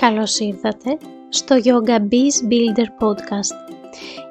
Καλώς 0.00 0.38
ήρθατε 0.38 0.98
στο 1.28 1.56
Yoga 1.64 1.98
Biz 1.98 2.50
Builder 2.50 2.86
Podcast. 3.06 3.74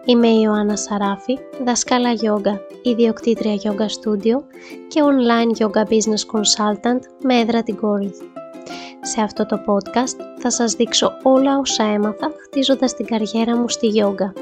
Είμαι 0.06 0.28
η 0.28 0.40
Ιωάννα 0.44 0.76
Σαράφη, 0.76 1.38
δασκάλα 1.66 2.12
yoga, 2.14 2.60
ιδιοκτήτρια 2.82 3.56
yoga 3.64 3.86
studio 3.86 4.44
και 4.88 5.02
online 5.04 5.62
yoga 5.64 5.84
business 5.84 6.24
consultant 6.34 7.00
με 7.24 7.40
έδρα 7.40 7.64
την 7.64 7.76
Κόρινθ. 7.76 8.22
Σε 9.02 9.22
αυτό 9.22 9.46
το 9.46 9.60
podcast 9.68 10.20
θα 10.40 10.52
σας 10.52 10.74
δείξω 10.74 11.12
όλα 11.24 11.58
όσα 11.58 11.84
έμαθα 11.84 12.32
χτίζοντας 12.46 12.94
την 12.94 13.06
καριέρα 13.06 13.58
μου 13.58 13.70
στη 13.70 13.88
yoga. 13.96 14.42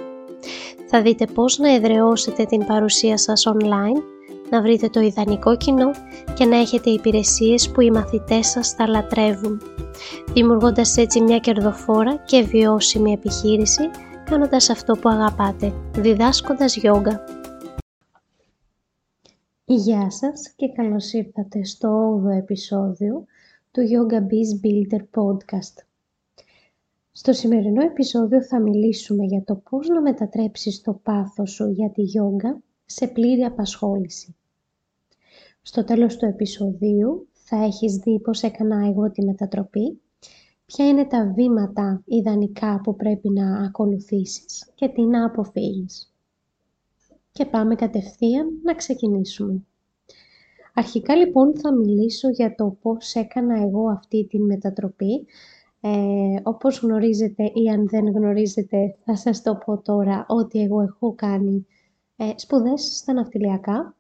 Θα 0.90 1.02
δείτε 1.02 1.26
πώς 1.26 1.58
να 1.58 1.74
εδραιώσετε 1.74 2.44
την 2.46 2.66
παρουσία 2.66 3.18
σας 3.18 3.48
online, 3.48 4.17
να 4.50 4.62
βρείτε 4.62 4.90
το 4.90 5.00
ιδανικό 5.00 5.58
κοινό 5.58 5.92
και 6.34 6.46
να 6.46 6.58
έχετε 6.58 6.90
υπηρεσίες 6.90 7.72
που 7.72 7.82
οι 7.82 7.92
μαθητές 7.92 8.48
σας 8.48 8.72
θα 8.72 8.88
λατρεύουν 8.88 9.62
δημιουργώντας 10.34 10.98
έτσι 10.98 11.22
μια 11.22 11.40
κερδοφόρα 11.40 12.16
και 12.16 12.42
βιώσιμη 12.42 13.12
επιχείρηση, 13.12 13.90
κάνοντας 14.26 14.70
αυτό 14.70 14.94
που 14.94 15.10
αγαπάτε, 15.10 15.74
διδάσκοντας 15.96 16.76
γιόγκα. 16.76 17.24
Γεια 19.66 20.12
σας 20.12 20.54
και 20.56 20.72
καλώς 20.72 21.14
ήρθατε 21.14 21.64
στο 21.66 22.22
8ο 22.26 22.38
επεισόδιο 22.38 23.26
του 23.72 23.82
Yoga 23.82 24.20
Biz 24.20 24.66
Builder 24.66 25.02
Podcast. 25.02 25.86
Στο 27.12 27.34
σημερινό 27.34 27.82
επεισόδιο 27.82 28.44
θα 28.44 28.60
μιλήσουμε 28.60 29.26
για 29.26 29.44
το 29.44 29.56
πώς 29.56 29.88
να 29.88 30.02
μετατρέψεις 30.02 30.82
το 30.82 31.00
πάθος 31.04 31.52
σου 31.52 31.70
για 31.70 31.90
τη 31.90 32.02
γιόγκα 32.02 32.62
σε 32.86 33.08
πλήρη 33.08 33.44
απασχόληση. 33.44 34.37
Στο 35.68 35.84
τέλος 35.84 36.18
του 36.18 36.26
επεισοδίου 36.26 37.28
θα 37.34 37.64
έχεις 37.64 37.96
δει 37.96 38.20
πώς 38.20 38.44
έκανα 38.44 38.88
εγώ 38.88 39.12
τη 39.12 39.26
μετατροπή, 39.26 40.02
ποια 40.66 40.88
είναι 40.88 41.06
τα 41.06 41.32
βήματα 41.36 42.02
ιδανικά 42.06 42.82
που 42.84 42.96
πρέπει 42.96 43.30
να 43.30 43.64
ακολουθήσεις 43.64 44.72
και 44.76 44.88
τι 44.88 45.02
να 45.02 45.26
αποφύγεις. 45.26 46.14
Και 47.32 47.46
πάμε 47.46 47.76
κατευθείαν 47.76 48.48
να 48.64 48.74
ξεκινήσουμε. 48.74 49.66
Αρχικά 50.74 51.16
λοιπόν 51.16 51.60
θα 51.60 51.74
μιλήσω 51.74 52.30
για 52.30 52.56
το 52.56 52.78
πώς 52.82 53.14
έκανα 53.16 53.62
εγώ 53.62 53.90
αυτή 53.90 54.26
τη 54.26 54.40
μετατροπή. 54.40 55.26
Ε, 55.82 55.90
όπως 56.44 56.80
γνωρίζετε 56.80 57.44
ή 57.44 57.70
αν 57.70 57.88
δεν 57.88 58.08
γνωρίζετε 58.08 58.96
θα 59.06 59.16
σας 59.16 59.42
το 59.42 59.56
πω 59.66 59.82
τώρα 59.82 60.26
ότι 60.28 60.60
εγώ 60.60 60.82
έχω 60.82 61.14
κάνει 61.14 61.66
ε, 62.18 62.32
σπουδές 62.36 62.98
στα 62.98 63.14
ναυτιλιακά, 63.14 63.98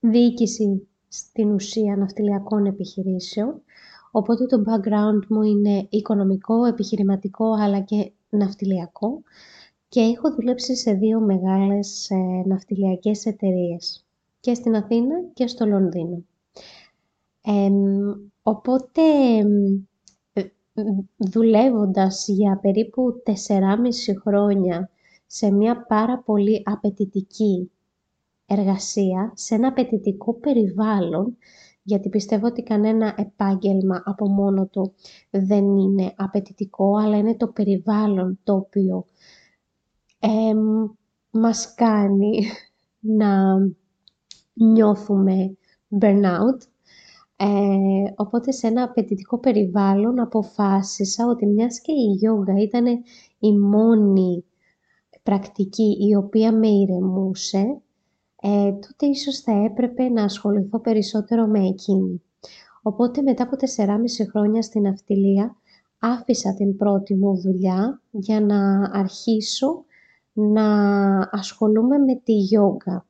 διοίκηση 0.00 0.88
στην 1.08 1.50
ουσία 1.50 1.96
ναυτιλιακών 1.96 2.66
επιχειρήσεων. 2.66 3.62
Οπότε 4.10 4.46
το 4.46 4.62
background 4.66 5.26
μου 5.28 5.42
είναι 5.42 5.86
οικονομικό, 5.90 6.64
επιχειρηματικό 6.64 7.52
αλλά 7.52 7.80
και 7.80 8.12
ναυτιλιακό 8.28 9.22
και 9.88 10.00
έχω 10.00 10.34
δουλέψει 10.34 10.76
σε 10.76 10.92
δύο 10.92 11.20
μεγάλες 11.20 12.10
ε, 12.10 12.42
ναυτιλιακές 12.46 13.26
εταιρείες 13.26 14.06
και 14.40 14.54
στην 14.54 14.76
Αθήνα 14.76 15.14
και 15.34 15.46
στο 15.46 15.66
Λονδίνο. 15.66 16.24
οπότε 18.42 19.02
ε, 20.32 20.42
δουλεύοντας 21.16 22.28
για 22.28 22.58
περίπου 22.62 23.22
4,5 23.26 23.32
χρόνια 24.20 24.90
σε 25.26 25.50
μια 25.50 25.84
πάρα 25.88 26.18
πολύ 26.18 26.62
απαιτητική 26.64 27.70
εργασία 28.48 29.32
σε 29.34 29.54
ένα 29.54 29.68
απαιτητικό 29.68 30.34
περιβάλλον, 30.34 31.36
γιατί 31.82 32.08
πιστεύω 32.08 32.46
ότι 32.46 32.62
κανένα 32.62 33.14
επάγγελμα 33.16 34.02
από 34.04 34.28
μόνο 34.28 34.66
του 34.66 34.94
δεν 35.30 35.76
είναι 35.76 36.12
απαιτητικό, 36.16 36.96
αλλά 36.96 37.16
είναι 37.16 37.36
το 37.36 37.48
περιβάλλον 37.48 38.38
το 38.44 38.54
οποίο 38.54 39.04
ε, 40.18 40.54
μας 41.30 41.74
κάνει 41.74 42.38
να 43.20 43.56
νιώθουμε 44.52 45.56
burnout. 46.00 46.66
Ε, 47.36 48.12
οπότε 48.16 48.52
σε 48.52 48.66
ένα 48.66 48.82
απαιτητικό 48.82 49.38
περιβάλλον 49.38 50.20
αποφάσισα 50.20 51.26
ότι 51.26 51.46
μιας 51.46 51.80
και 51.80 51.92
η 51.92 52.12
γιόγκα 52.18 52.54
ήταν 52.58 52.86
η 53.38 53.58
μόνη 53.58 54.44
πρακτική 55.22 55.96
η 56.08 56.14
οποία 56.14 56.52
με 56.52 56.68
ηρεμούσε, 56.68 57.80
ε, 58.42 58.72
τότε 58.72 59.06
ίσως 59.06 59.40
θα 59.40 59.52
έπρεπε 59.64 60.08
να 60.08 60.22
ασχοληθώ 60.22 60.80
περισσότερο 60.80 61.46
με 61.46 61.66
εκείνη. 61.66 62.22
Οπότε 62.82 63.22
μετά 63.22 63.42
από 63.42 63.56
4,5 63.76 63.96
χρόνια 64.30 64.62
στην 64.62 64.86
αυτιλία 64.86 65.56
άφησα 65.98 66.54
την 66.54 66.76
πρώτη 66.76 67.14
μου 67.14 67.40
δουλειά 67.40 68.00
για 68.10 68.40
να 68.40 68.90
αρχίσω 68.92 69.84
να 70.32 70.66
ασχολούμαι 71.30 71.98
με 71.98 72.14
τη 72.14 72.32
γιόγκα. 72.32 73.06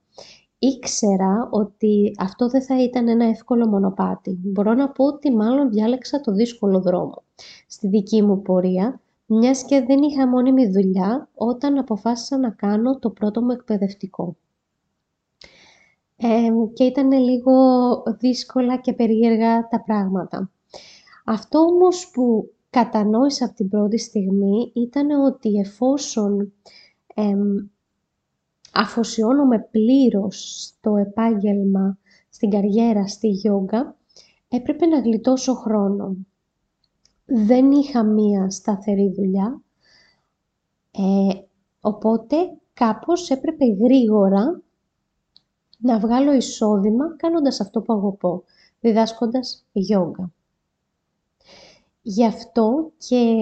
Ήξερα 0.59 1.49
ότι 1.51 2.15
αυτό 2.19 2.49
δεν 2.49 2.63
θα 2.63 2.83
ήταν 2.83 3.09
ένα 3.09 3.25
εύκολο 3.25 3.69
μονοπάτι. 3.69 4.39
Μπορώ 4.43 4.75
να 4.75 4.91
πω 4.91 5.05
ότι 5.05 5.33
μάλλον 5.33 5.71
διάλεξα 5.71 6.21
το 6.21 6.33
δύσκολο 6.33 6.81
δρόμο 6.81 7.23
στη 7.67 7.89
δική 7.89 8.23
μου 8.23 8.43
πορεία, 8.43 9.01
μιας 9.27 9.65
και 9.65 9.81
δεν 9.81 10.03
είχα 10.03 10.29
μόνιμη 10.29 10.71
δουλειά 10.71 11.29
όταν 11.35 11.79
αποφάσισα 11.79 12.39
να 12.39 12.51
κάνω 12.51 12.99
το 12.99 13.11
πρώτο 13.11 13.43
μου 13.43 13.51
εκπαιδευτικό 13.51 14.37
και 16.75 16.85
ήταν 16.85 17.13
λίγο 17.13 17.53
δύσκολα 18.19 18.77
και 18.77 18.93
περίεργα 18.93 19.69
τα 19.69 19.83
πράγματα. 19.83 20.51
Αυτό 21.25 21.59
όμως 21.59 22.11
που 22.11 22.53
κατανόησα 22.71 23.45
από 23.45 23.55
την 23.55 23.69
πρώτη 23.69 23.99
στιγμή 23.99 24.73
ήταν 24.75 25.11
ότι 25.11 25.55
εφόσον 25.59 26.53
ε, 27.15 27.35
αφοσιώνομαι 28.73 29.69
πλήρως 29.71 30.63
στο 30.63 30.97
επάγγελμα, 30.97 31.99
στην 32.29 32.51
καριέρα, 32.51 33.07
στη 33.07 33.29
γιόγκα, 33.29 33.97
έπρεπε 34.49 34.87
να 34.87 35.01
γλιτώσω 35.01 35.55
χρόνο. 35.55 36.17
Δεν 37.25 37.71
είχα 37.71 38.03
μία 38.03 38.51
σταθερή 38.51 39.13
δουλειά, 39.17 39.63
ε, 40.91 41.41
οπότε 41.81 42.37
κάπως 42.75 43.31
έπρεπε 43.31 43.65
γρήγορα 43.65 44.63
να 45.79 45.99
βγάλω 45.99 46.33
εισόδημα 46.33 47.17
κάνοντας 47.17 47.61
αυτό 47.61 47.81
που 47.81 47.93
αγαπώ, 47.93 48.45
διδάσκοντας 48.81 49.67
γιόγκα. 49.73 50.33
Γι' 52.03 52.27
αυτό 52.27 52.93
και 52.99 53.35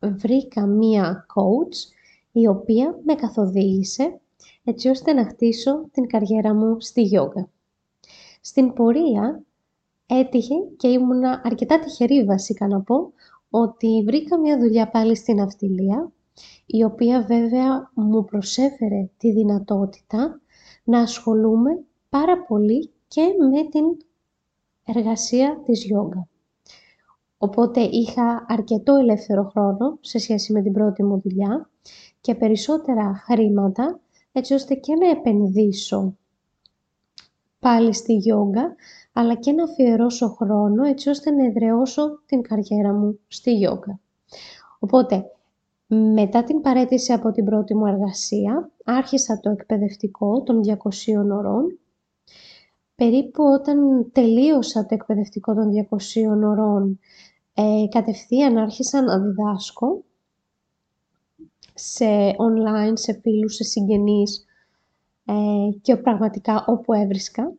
βρήκα 0.00 0.66
μία 0.66 1.26
coach 1.34 1.94
η 2.32 2.46
οποία 2.46 2.98
με 3.04 3.14
καθοδήγησε 3.14 4.20
έτσι 4.64 4.88
ώστε 4.88 5.12
να 5.12 5.24
χτίσω 5.24 5.88
την 5.92 6.06
καριέρα 6.06 6.54
μου 6.54 6.80
στη 6.80 7.02
γιόγκα. 7.02 7.48
Στην 8.40 8.72
πορεία 8.72 9.42
έτυχε 10.06 10.54
και 10.76 10.88
ήμουνα 10.88 11.40
αρκετά 11.44 11.78
τυχερή 11.78 12.24
βασικά 12.24 12.66
να 12.68 12.80
πω 12.80 13.12
ότι 13.50 14.02
βρήκα 14.06 14.38
μια 14.38 14.58
δουλειά 14.58 14.88
πάλι 14.88 15.16
στην 15.16 15.40
αυτιλία 15.40 16.12
η 16.66 16.84
οποία 16.84 17.22
βέβαια 17.22 17.90
μου 17.94 18.24
προσέφερε 18.24 19.10
τη 19.16 19.32
δυνατότητα 19.32 20.40
να 20.86 21.00
ασχολούμαι 21.00 21.84
πάρα 22.08 22.42
πολύ 22.42 22.90
και 23.08 23.22
με 23.52 23.68
την 23.68 23.84
εργασία 24.84 25.60
της 25.64 25.84
γιόγκα. 25.84 26.28
Οπότε 27.38 27.80
είχα 27.80 28.44
αρκετό 28.48 28.94
ελεύθερο 28.94 29.44
χρόνο 29.44 29.98
σε 30.00 30.18
σχέση 30.18 30.52
με 30.52 30.62
την 30.62 30.72
πρώτη 30.72 31.02
μου 31.04 31.20
δουλειά 31.20 31.70
και 32.20 32.34
περισσότερα 32.34 33.22
χρήματα 33.24 34.00
έτσι 34.32 34.54
ώστε 34.54 34.74
και 34.74 34.94
να 34.94 35.10
επενδύσω 35.10 36.16
πάλι 37.58 37.92
στη 37.92 38.12
γιόγκα 38.12 38.74
αλλά 39.12 39.34
και 39.34 39.52
να 39.52 39.62
αφιερώσω 39.64 40.28
χρόνο 40.28 40.84
έτσι 40.84 41.08
ώστε 41.08 41.30
να 41.30 41.44
εδραιώσω 41.44 42.20
την 42.26 42.42
καριέρα 42.42 42.92
μου 42.92 43.18
στη 43.28 43.52
γιόγκα. 43.52 44.00
Οπότε 44.78 45.24
μετά 45.86 46.44
την 46.44 46.60
παρέτηση 46.60 47.12
από 47.12 47.30
την 47.30 47.44
πρώτη 47.44 47.74
μου 47.74 47.86
εργασία, 47.86 48.70
άρχισα 48.84 49.40
το 49.40 49.50
εκπαιδευτικό 49.50 50.42
των 50.42 50.60
200 50.64 50.76
ωρών. 51.32 51.78
Περίπου 52.94 53.42
όταν 53.44 54.08
τελείωσα 54.12 54.86
το 54.86 54.94
εκπαιδευτικό 54.94 55.54
των 55.54 55.70
200 55.70 56.46
ωρών, 56.46 56.98
ε, 57.54 57.86
κατευθείαν 57.88 58.56
άρχισα 58.56 59.02
να 59.02 59.20
διδάσκω 59.20 60.04
σε 61.74 62.06
online, 62.28 62.92
σε 62.92 63.20
φίλους, 63.22 63.54
σε 63.54 63.64
συγγενείς 63.64 64.44
ε, 65.24 65.32
και 65.82 65.96
πραγματικά 65.96 66.64
όπου 66.66 66.92
έβρισκα. 66.92 67.52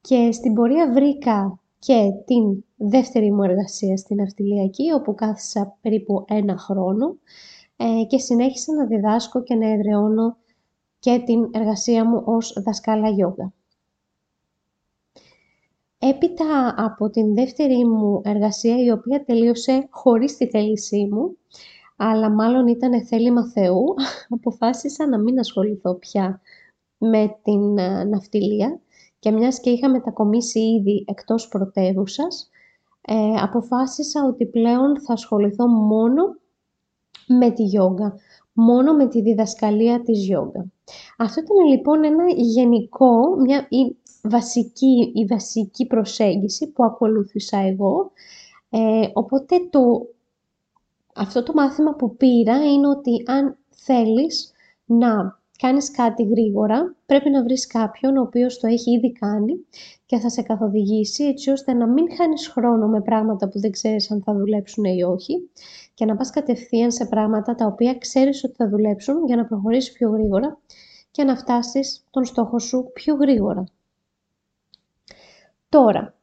Και 0.00 0.32
στην 0.32 0.54
πορεία 0.54 0.92
βρήκα 0.92 1.60
και 1.78 2.10
την 2.24 2.64
δεύτερη 2.82 3.32
μου 3.32 3.42
εργασία 3.42 3.96
στην 3.96 4.20
αυτιλιακή, 4.20 4.92
όπου 4.92 5.14
κάθισα 5.14 5.76
περίπου 5.80 6.24
ένα 6.28 6.56
χρόνο 6.58 7.18
ε, 7.76 8.04
και 8.08 8.18
συνέχισα 8.18 8.74
να 8.74 8.86
διδάσκω 8.86 9.42
και 9.42 9.54
να 9.54 9.68
εδραιώνω 9.68 10.36
και 10.98 11.22
την 11.26 11.48
εργασία 11.52 12.04
μου 12.04 12.22
ως 12.24 12.62
δασκάλα 12.64 13.08
γιόγκα. 13.08 13.52
Έπειτα 15.98 16.74
από 16.76 17.10
την 17.10 17.34
δεύτερη 17.34 17.84
μου 17.86 18.20
εργασία, 18.24 18.84
η 18.84 18.90
οποία 18.90 19.24
τελείωσε 19.24 19.86
χωρίς 19.90 20.36
τη 20.36 20.48
θέλησή 20.48 21.08
μου, 21.12 21.36
αλλά 21.96 22.30
μάλλον 22.30 22.66
ήταν 22.66 23.06
θέλημα 23.06 23.50
Θεού, 23.50 23.84
αποφάσισα 24.36 25.06
να 25.06 25.18
μην 25.18 25.38
ασχοληθώ 25.38 25.94
πια 25.94 26.40
με 26.98 27.38
την 27.42 27.78
ε, 27.78 28.04
ναυτιλία 28.04 28.80
και 29.18 29.30
μιας 29.30 29.60
και 29.60 29.70
είχα 29.70 29.90
μετακομίσει 29.90 30.60
ήδη 30.60 31.04
εκτός 31.08 31.48
πρωτεύουσας, 31.48 32.50
ε, 33.00 33.34
αποφάσισα 33.40 34.24
ότι 34.24 34.46
πλέον 34.46 35.00
θα 35.00 35.12
ασχοληθώ 35.12 35.66
μόνο 35.66 36.22
με 37.26 37.50
τη 37.50 37.62
γιόγκα, 37.62 38.14
μόνο 38.52 38.94
με 38.94 39.08
τη 39.08 39.22
διδασκαλία 39.22 40.02
της 40.02 40.24
γιόγκα. 40.24 40.66
Αυτό 41.18 41.40
ήταν 41.40 41.66
λοιπόν 41.70 42.04
ένα 42.04 42.24
γενικό, 42.36 43.36
μια, 43.40 43.66
η, 43.68 43.96
βασική, 44.22 45.12
η 45.14 45.24
βασική 45.24 45.86
προσέγγιση 45.86 46.66
που 46.70 46.84
ακολούθησα 46.84 47.58
εγώ. 47.58 48.10
Ε, 48.70 49.08
οπότε 49.12 49.56
το, 49.70 50.06
αυτό 51.14 51.42
το 51.42 51.52
μάθημα 51.52 51.94
που 51.94 52.16
πήρα 52.16 52.72
είναι 52.72 52.88
ότι 52.88 53.22
αν 53.26 53.56
θέλεις 53.70 54.52
να 54.84 55.39
κάνεις 55.60 55.90
κάτι 55.90 56.22
γρήγορα, 56.22 56.94
πρέπει 57.06 57.30
να 57.30 57.42
βρεις 57.42 57.66
κάποιον 57.66 58.16
ο 58.16 58.20
οποίος 58.20 58.58
το 58.58 58.66
έχει 58.66 58.90
ήδη 58.90 59.12
κάνει 59.12 59.66
και 60.06 60.18
θα 60.18 60.28
σε 60.28 60.42
καθοδηγήσει 60.42 61.24
έτσι 61.24 61.50
ώστε 61.50 61.72
να 61.72 61.86
μην 61.88 62.14
χάνεις 62.16 62.48
χρόνο 62.48 62.86
με 62.86 63.00
πράγματα 63.00 63.48
που 63.48 63.60
δεν 63.60 63.70
ξέρεις 63.70 64.10
αν 64.10 64.22
θα 64.22 64.34
δουλέψουν 64.34 64.84
ή 64.84 65.02
όχι 65.02 65.50
και 65.94 66.04
να 66.04 66.16
πας 66.16 66.30
κατευθείαν 66.30 66.90
σε 66.90 67.06
πράγματα 67.06 67.54
τα 67.54 67.66
οποία 67.66 67.94
ξέρεις 67.94 68.44
ότι 68.44 68.54
θα 68.54 68.68
δουλέψουν 68.68 69.26
για 69.26 69.36
να 69.36 69.44
προχωρήσεις 69.44 69.92
πιο 69.92 70.10
γρήγορα 70.10 70.58
και 71.10 71.24
να 71.24 71.36
φτάσεις 71.36 72.06
τον 72.10 72.24
στόχο 72.24 72.58
σου 72.58 72.90
πιο 72.92 73.14
γρήγορα. 73.14 73.64
Τώρα, 75.68 76.14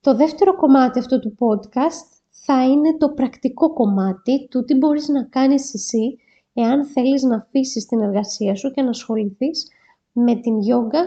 το 0.00 0.14
δεύτερο 0.14 0.56
κομμάτι 0.56 0.98
αυτού 0.98 1.18
του 1.18 1.34
podcast 1.38 2.18
θα 2.30 2.64
είναι 2.64 2.96
το 2.96 3.08
πρακτικό 3.08 3.72
κομμάτι 3.72 4.48
του 4.50 4.64
τι 4.64 4.74
μπορείς 4.74 5.08
να 5.08 5.24
κάνεις 5.24 5.74
εσύ 5.74 6.18
εάν 6.60 6.86
θέλεις 6.86 7.22
να 7.22 7.36
αφήσεις 7.36 7.86
την 7.86 8.00
εργασία 8.00 8.54
σου 8.54 8.70
και 8.70 8.82
να 8.82 8.88
ασχοληθείς 8.88 9.70
με 10.12 10.34
την 10.34 10.58
γιόγκα 10.60 11.04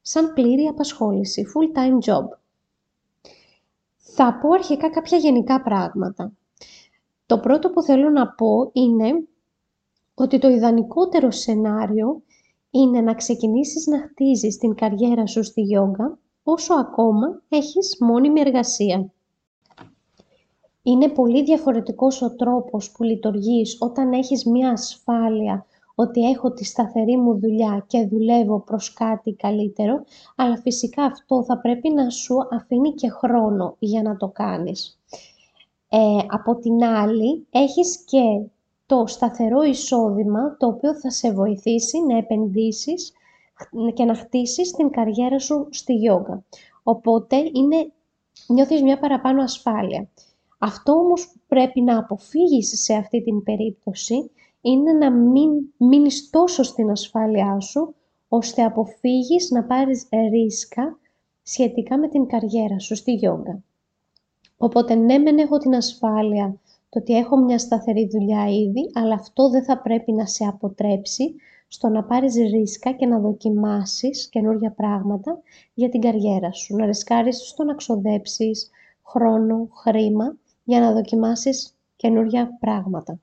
σαν 0.00 0.32
πλήρη 0.32 0.66
απασχόληση, 0.66 1.46
full-time 1.54 2.10
job. 2.10 2.24
Θα 3.96 4.38
πω 4.42 4.48
αρχικά 4.50 4.90
κάποια 4.90 5.18
γενικά 5.18 5.62
πράγματα. 5.62 6.32
Το 7.26 7.38
πρώτο 7.38 7.70
που 7.70 7.82
θέλω 7.82 8.10
να 8.10 8.28
πω 8.28 8.70
είναι 8.72 9.28
ότι 10.14 10.38
το 10.38 10.48
ιδανικότερο 10.48 11.30
σενάριο 11.30 12.22
είναι 12.70 13.00
να 13.00 13.14
ξεκινήσεις 13.14 13.86
να 13.86 13.98
χτίζεις 14.00 14.56
την 14.56 14.74
καριέρα 14.74 15.26
σου 15.26 15.44
στη 15.44 15.60
γιόγκα 15.60 16.18
όσο 16.42 16.74
ακόμα 16.74 17.42
έχεις 17.48 17.96
μόνιμη 18.00 18.40
εργασία. 18.40 19.10
Είναι 20.82 21.08
πολύ 21.08 21.42
διαφορετικός 21.42 22.22
ο 22.22 22.34
τρόπος 22.34 22.90
που 22.90 23.02
λειτουργείς 23.02 23.76
όταν 23.80 24.12
έχεις 24.12 24.44
μία 24.44 24.70
ασφάλεια 24.70 25.66
ότι 25.94 26.20
έχω 26.20 26.52
τη 26.52 26.64
σταθερή 26.64 27.16
μου 27.16 27.38
δουλειά 27.38 27.84
και 27.86 28.06
δουλεύω 28.06 28.60
προς 28.60 28.92
κάτι 28.92 29.32
καλύτερο, 29.32 30.04
αλλά 30.36 30.56
φυσικά 30.56 31.04
αυτό 31.04 31.44
θα 31.44 31.58
πρέπει 31.60 31.90
να 31.90 32.10
σου 32.10 32.36
αφήνει 32.50 32.92
και 32.92 33.08
χρόνο 33.08 33.76
για 33.78 34.02
να 34.02 34.16
το 34.16 34.28
κάνεις. 34.28 34.98
Ε, 35.88 35.98
από 36.26 36.56
την 36.56 36.84
άλλη, 36.84 37.46
έχεις 37.50 38.04
και 38.04 38.50
το 38.86 39.06
σταθερό 39.06 39.62
εισόδημα, 39.62 40.56
το 40.58 40.66
οποίο 40.66 40.94
θα 40.94 41.10
σε 41.10 41.32
βοηθήσει 41.32 42.00
να 42.00 42.16
επενδύσεις 42.16 43.12
και 43.94 44.04
να 44.04 44.14
χτίσεις 44.14 44.70
την 44.70 44.90
καριέρα 44.90 45.38
σου 45.38 45.68
στη 45.70 45.94
γιόγκα. 45.94 46.44
Οπότε 46.82 47.36
είναι, 47.36 47.92
νιώθεις 48.46 48.82
μια 48.82 48.98
παραπάνω 48.98 49.42
ασφάλεια. 49.42 50.08
Αυτό 50.62 50.92
όμως 50.92 51.26
που 51.26 51.40
πρέπει 51.48 51.80
να 51.80 51.98
αποφύγεις 51.98 52.82
σε 52.82 52.94
αυτή 52.94 53.22
την 53.22 53.42
περίπτωση 53.42 54.30
είναι 54.60 54.92
να 54.92 55.10
μην 55.10 55.50
μείνεις 55.76 56.30
τόσο 56.30 56.62
στην 56.62 56.90
ασφάλειά 56.90 57.60
σου, 57.60 57.94
ώστε 58.28 58.62
αποφύγεις 58.62 59.50
να 59.50 59.64
πάρεις 59.64 60.08
ρίσκα 60.30 60.98
σχετικά 61.42 61.98
με 61.98 62.08
την 62.08 62.26
καριέρα 62.26 62.78
σου 62.78 62.94
στη 62.94 63.12
γιόγκα. 63.12 63.62
Οπότε 64.56 64.94
ναι 64.94 65.18
μεν 65.18 65.38
έχω 65.38 65.58
την 65.58 65.74
ασφάλεια 65.74 66.60
το 66.88 66.98
ότι 66.98 67.16
έχω 67.16 67.36
μια 67.36 67.58
σταθερή 67.58 68.08
δουλειά 68.12 68.46
ήδη, 68.46 68.90
αλλά 68.92 69.14
αυτό 69.14 69.50
δεν 69.50 69.64
θα 69.64 69.80
πρέπει 69.80 70.12
να 70.12 70.26
σε 70.26 70.44
αποτρέψει 70.44 71.34
στο 71.68 71.88
να 71.88 72.04
πάρεις 72.04 72.34
ρίσκα 72.34 72.92
και 72.92 73.06
να 73.06 73.18
δοκιμάσεις 73.18 74.28
καινούργια 74.28 74.72
πράγματα 74.72 75.42
για 75.74 75.88
την 75.88 76.00
καριέρα 76.00 76.52
σου. 76.52 76.76
Να 76.76 76.86
ρισκάρεις 76.86 77.48
στο 77.48 77.64
να 77.64 77.74
ξοδέψεις 77.74 78.70
χρόνο, 79.02 79.68
χρήμα 79.72 80.38
για 80.70 80.80
να 80.80 80.92
δοκιμάσεις 80.92 81.74
καινούργια 81.96 82.56
πράγματα. 82.60 83.20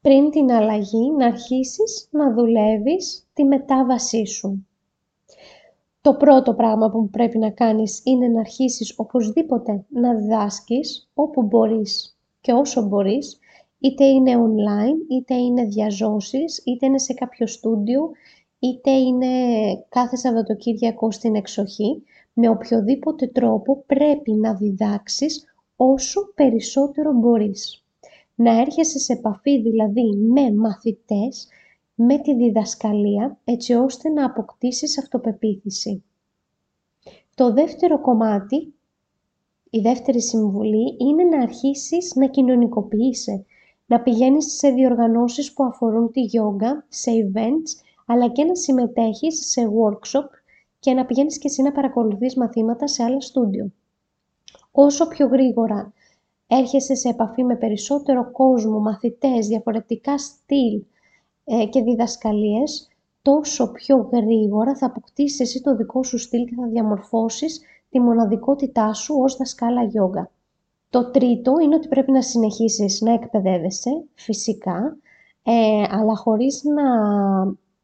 Πριν 0.00 0.30
την 0.30 0.52
αλλαγή 0.52 1.10
να 1.18 1.26
αρχίσεις 1.26 2.08
να 2.10 2.34
δουλεύεις 2.34 3.28
τη 3.32 3.44
μετάβασή 3.44 4.26
σου. 4.26 4.66
Το 6.00 6.14
πρώτο 6.14 6.54
πράγμα 6.54 6.90
που 6.90 7.10
πρέπει 7.10 7.38
να 7.38 7.50
κάνεις 7.50 8.00
είναι 8.04 8.28
να 8.28 8.40
αρχίσεις 8.40 8.94
οπωσδήποτε 8.96 9.84
να 9.88 10.14
διδάσκεις 10.14 11.08
όπου 11.14 11.42
μπορείς 11.42 12.18
και 12.40 12.52
όσο 12.52 12.82
μπορείς, 12.86 13.38
είτε 13.78 14.04
είναι 14.04 14.32
online, 14.36 15.10
είτε 15.10 15.34
είναι 15.34 15.64
διαζώσεις, 15.64 16.62
είτε 16.64 16.86
είναι 16.86 16.98
σε 16.98 17.14
κάποιο 17.14 17.46
στούντιο, 17.46 18.10
είτε 18.58 18.90
είναι 18.90 19.26
κάθε 19.88 20.16
Σαββατοκύριακο 20.16 21.10
στην 21.10 21.34
εξοχή, 21.34 22.02
με 22.32 22.48
οποιοδήποτε 22.48 23.26
τρόπο 23.26 23.84
πρέπει 23.86 24.32
να 24.32 24.54
διδάξεις 24.54 25.49
όσο 25.82 26.32
περισσότερο 26.34 27.12
μπορείς. 27.12 27.84
Να 28.34 28.60
έρχεσαι 28.60 28.98
σε 28.98 29.12
επαφή 29.12 29.60
δηλαδή 29.60 30.16
με 30.16 30.52
μαθητές, 30.52 31.48
με 31.94 32.18
τη 32.18 32.34
διδασκαλία, 32.34 33.38
έτσι 33.44 33.74
ώστε 33.74 34.08
να 34.08 34.24
αποκτήσεις 34.24 34.98
αυτοπεποίθηση. 34.98 36.04
Το 37.34 37.52
δεύτερο 37.52 38.00
κομμάτι, 38.00 38.74
η 39.70 39.80
δεύτερη 39.80 40.22
συμβουλή, 40.22 40.96
είναι 40.98 41.24
να 41.24 41.42
αρχίσεις 41.42 42.14
να 42.14 42.26
κοινωνικοποιείσαι, 42.26 43.44
να 43.86 44.00
πηγαίνεις 44.00 44.56
σε 44.56 44.70
διοργανώσεις 44.70 45.52
που 45.52 45.64
αφορούν 45.64 46.10
τη 46.10 46.20
γιόγκα, 46.20 46.84
σε 46.88 47.10
events, 47.10 47.82
αλλά 48.06 48.28
και 48.28 48.44
να 48.44 48.54
συμμετέχεις 48.54 49.50
σε 49.50 49.62
workshop 49.62 50.28
και 50.78 50.92
να 50.92 51.06
πηγαίνεις 51.06 51.38
και 51.38 51.48
εσύ 51.48 51.62
να 51.62 51.72
παρακολουθείς 51.72 52.36
μαθήματα 52.36 52.86
σε 52.86 53.02
άλλα 53.02 53.20
στούντιο. 53.20 53.72
Όσο 54.70 55.08
πιο 55.08 55.26
γρήγορα 55.26 55.92
έρχεσαι 56.46 56.94
σε 56.94 57.08
επαφή 57.08 57.44
με 57.44 57.56
περισσότερο 57.56 58.30
κόσμο, 58.30 58.78
μαθητές, 58.80 59.46
διαφορετικά 59.46 60.18
στυλ 60.18 60.82
ε, 61.44 61.66
και 61.66 61.82
διδασκαλίες, 61.82 62.88
τόσο 63.22 63.72
πιο 63.72 64.08
γρήγορα 64.12 64.76
θα 64.76 64.86
αποκτήσεις 64.86 65.40
εσύ 65.40 65.60
το 65.60 65.76
δικό 65.76 66.02
σου 66.02 66.18
στυλ 66.18 66.44
και 66.44 66.54
θα 66.54 66.66
διαμορφώσεις 66.66 67.60
τη 67.90 68.00
μοναδικότητά 68.00 68.92
σου 68.92 69.14
ως 69.18 69.36
δασκάλα 69.36 69.82
γιόγκα. 69.82 70.30
Το 70.90 71.10
τρίτο 71.10 71.58
είναι 71.62 71.74
ότι 71.74 71.88
πρέπει 71.88 72.12
να 72.12 72.22
συνεχίσεις 72.22 73.00
να 73.00 73.12
εκπαιδεύεσαι, 73.12 73.90
φυσικά, 74.14 74.96
ε, 75.42 75.82
αλλά 75.90 76.16
χωρίς 76.16 76.62
να 76.64 76.82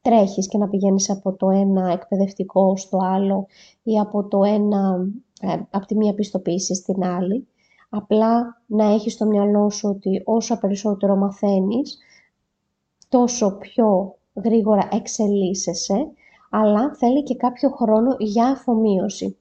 τρέχεις 0.00 0.48
και 0.48 0.58
να 0.58 0.68
πηγαίνεις 0.68 1.10
από 1.10 1.32
το 1.32 1.50
ένα 1.50 1.90
εκπαιδευτικό 1.92 2.76
στο 2.76 2.98
άλλο 3.02 3.46
ή 3.82 3.98
από, 3.98 4.24
το 4.24 4.44
ένα, 4.44 5.08
ε, 5.46 5.66
από 5.70 5.86
τη 5.86 5.96
μία 5.96 6.14
πιστοποίηση 6.14 6.74
στην 6.74 7.04
άλλη. 7.04 7.48
Απλά 7.88 8.62
να 8.66 8.84
έχεις 8.84 9.12
στο 9.12 9.26
μυαλό 9.26 9.70
σου 9.70 9.88
ότι 9.88 10.22
όσο 10.24 10.58
περισσότερο 10.58 11.16
μαθαίνεις, 11.16 11.98
τόσο 13.08 13.56
πιο 13.56 14.16
γρήγορα 14.44 14.88
εξελίσσεσαι, 14.92 16.10
αλλά 16.50 16.94
θέλει 16.94 17.22
και 17.22 17.34
κάποιο 17.34 17.70
χρόνο 17.70 18.16
για 18.18 18.46
αφομοίωση. 18.46 19.36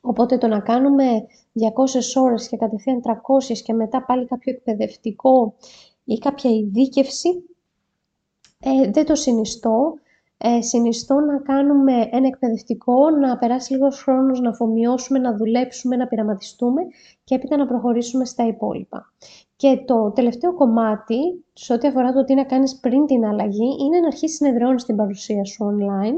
Οπότε 0.00 0.38
το 0.38 0.46
να 0.46 0.60
κάνουμε 0.60 1.04
200 2.16 2.22
ώρες 2.22 2.48
και 2.48 2.56
κατευθείαν 2.56 3.00
300 3.00 3.58
και 3.64 3.72
μετά 3.72 4.04
πάλι 4.04 4.26
κάποιο 4.26 4.52
εκπαιδευτικό 4.52 5.54
ή 6.04 6.18
κάποια 6.18 6.50
ειδίκευση, 6.50 7.28
ε, 8.58 8.90
δεν 8.90 9.06
το 9.06 9.14
συνιστώ. 9.14 9.94
Ε, 10.44 10.60
συνιστώ 10.60 11.14
να 11.14 11.38
κάνουμε 11.38 12.08
ένα 12.10 12.26
εκπαιδευτικό, 12.26 13.10
να 13.10 13.38
περάσει 13.38 13.72
λίγος 13.72 14.02
χρόνος, 14.02 14.40
να 14.40 14.50
αφομοιώσουμε, 14.50 15.18
να 15.18 15.36
δουλέψουμε, 15.36 15.96
να 15.96 16.06
πειραματιστούμε 16.06 16.82
και 17.24 17.34
έπειτα 17.34 17.56
να 17.56 17.66
προχωρήσουμε 17.66 18.24
στα 18.24 18.46
υπόλοιπα. 18.46 19.12
Και 19.56 19.82
το 19.86 20.10
τελευταίο 20.10 20.54
κομμάτι, 20.54 21.44
σε 21.52 21.72
ό,τι 21.72 21.88
αφορά 21.88 22.12
το 22.12 22.24
τι 22.24 22.34
να 22.34 22.44
κάνεις 22.44 22.78
πριν 22.80 23.06
την 23.06 23.24
αλλαγή, 23.24 23.76
είναι 23.80 24.00
να 24.00 24.06
αρχίσεις 24.06 24.40
να 24.40 24.48
εδραιώνεις 24.48 24.84
την 24.84 24.96
παρουσία 24.96 25.44
σου 25.44 25.64
online, 25.64 26.14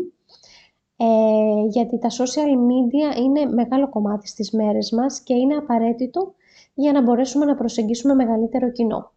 ε, 0.97 1.66
γιατί 1.69 1.99
τα 1.99 2.09
social 2.09 2.50
media 2.71 3.19
είναι 3.21 3.52
μεγάλο 3.52 3.88
κομμάτι 3.88 4.28
στις 4.28 4.50
μέρες 4.50 4.90
μας 4.90 5.21
και 5.21 5.35
είναι 5.35 5.54
απαραίτητο 5.54 6.35
για 6.75 6.93
να 6.93 7.02
μπορέσουμε 7.02 7.45
να 7.45 7.54
προσεγγίσουμε 7.54 8.14
μεγαλύτερο 8.14 8.71
κοινό. 8.71 9.13